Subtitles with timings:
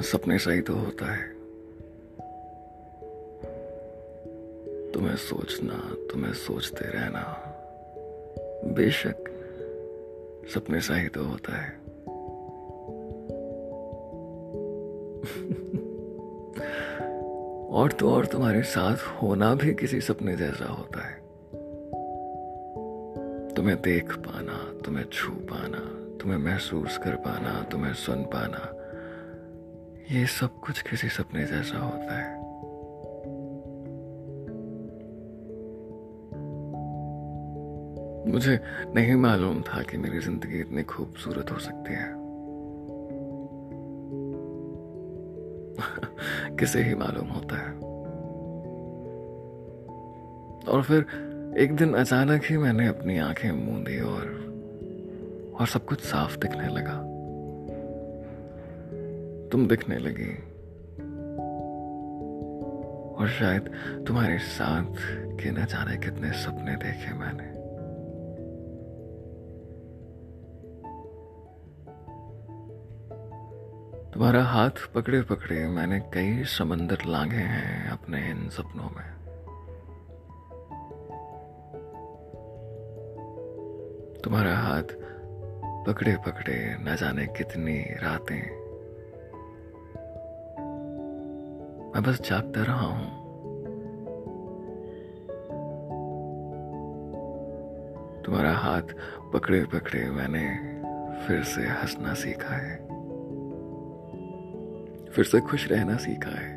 [0.00, 1.28] सपने सही तो होता है।
[4.92, 7.22] तुम्हें सोचना, तुम्हें सोचते रहना,
[8.74, 9.24] बेशक
[10.54, 11.70] सपने सही तो होता है।
[17.68, 21.14] और तो और तुम्हारे साथ होना भी किसी सपने जैसा होता है।
[23.54, 25.78] तुम्हें देख पाना, तुम्हें छू पाना,
[26.20, 28.78] तुम्हें महसूस कर पाना, तुम्हें सुन पाना
[30.10, 32.42] ये सब कुछ किसी सपने जैसा होता है।
[38.32, 38.60] मुझे
[38.94, 42.12] नहीं मालूम था कि मेरी ज़िंदगी इतनी खूबसूरत हो सकती है।
[46.56, 47.72] किसे ही मालूम होता है।
[50.68, 51.06] और फिर
[51.58, 54.42] एक दिन अचानक ही मैंने अपनी आँखें मूंदी और
[55.60, 57.11] और सब कुछ साफ़ दिखने लगा।
[59.52, 60.34] तुम दिखने लगी।
[63.14, 63.72] और शायद
[64.06, 64.84] तुम्हारे साथ
[65.40, 67.62] के न जाने कितने सपने देखे मैंने।
[74.10, 79.12] तुम्हारा हाथ पकड़े पकड़े मैंने कई समंदर लांघे हैं अपने इन सपनों में।
[84.24, 84.82] तुम्हारा हाथ
[85.86, 88.61] पकड़े पकड़े न जाने कितनी रातें
[91.94, 93.22] मैं बस जागता रहा हूँ।
[98.22, 98.82] तुम्हारा हाथ
[99.32, 100.48] पकड़े पकड़े मैंने
[101.26, 102.76] फिर से हंसना सीखा है।
[105.10, 106.56] फिर से खुश रहना सीखा है।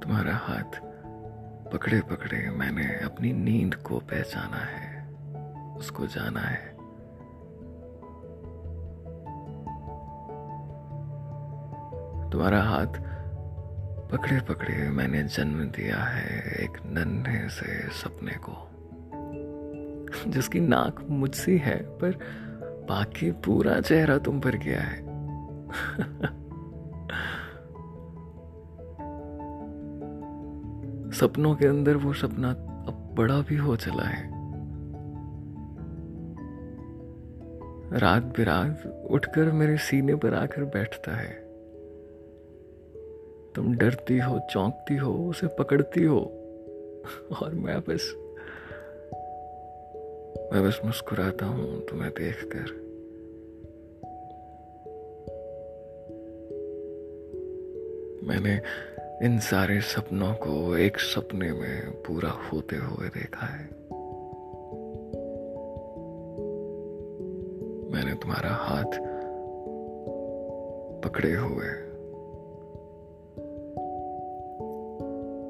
[0.00, 0.80] तुम्हारा हाथ
[1.72, 5.08] पकड़े पकड़े मैंने अपनी नींद को पहचाना है,
[5.76, 6.71] उसको जाना है।
[12.32, 12.86] तुम्हारा हाथ
[14.12, 18.68] पकड़े पकड़े मैंने जन्म दिया है एक नन्हे से सपने को।
[20.30, 22.10] जिसकी नाक मुझसी है, पर
[22.88, 24.96] बाकी पूरा चेहरा तुम पर गया है।
[31.10, 34.32] सपनों के अंदर वो सपना अब बड़ा भी हो चला है।
[37.98, 41.41] रात बिरात उठकर मेरे सीने पर आकर बैठता है।
[43.54, 46.20] तुम डरती हो, चौंकती हो, उसे पकड़ती हो,
[47.42, 48.14] और मैं बस
[50.52, 52.80] मैं बस मुस्कुराता हूँ तुम्हें देखकर।
[58.26, 58.60] मैंने
[59.26, 63.64] इन सारे सपनों को एक सपने में पूरा होते हुए देखा है।
[67.92, 69.00] मैंने तुम्हारा हाथ
[71.02, 71.91] पकड़े हुए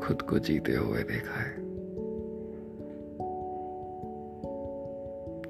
[0.03, 1.73] खुद को जीते हुए देखा है।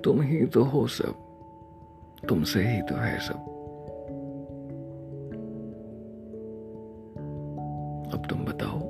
[0.02, 1.14] तुम ही तो हो सब।
[2.28, 3.34] तुमसे ही तो है सब।
[8.14, 8.80] अब तुम बताओ।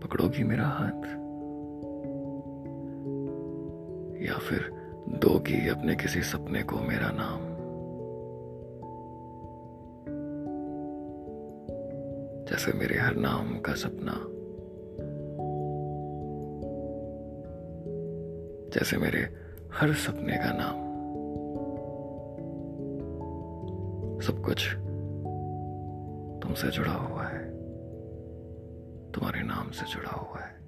[0.00, 1.22] पकड़ोगी मेरा हाथ?
[4.22, 4.72] या फिर
[5.08, 7.51] दोगी अपने किसी सपने को मेरा नाम?
[12.50, 14.12] जैसे मेरे हर नाम का सपना।
[18.70, 19.18] जैसे मेरे
[19.72, 20.92] हर सपने का नाम।
[24.20, 24.74] सब कुछ
[26.42, 27.50] तुमसे जुड़ा हुआ है।
[29.12, 30.62] तुम्हारे नाम से जुड़ा हुआ है।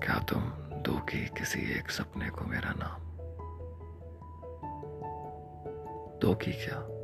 [0.00, 3.00] क्या तुम दो दोगी किसी एक सपने को मेरा नाम?
[6.18, 6.99] दोगी क्या?